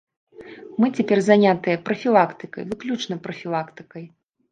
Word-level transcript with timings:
Мы 0.83 0.87
цяпер 0.99 1.19
занятыя 1.27 1.81
прафілактыкай, 1.89 2.63
выключна 2.71 3.19
прафілактыкай. 3.29 4.09